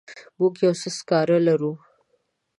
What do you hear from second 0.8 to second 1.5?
څه سکاره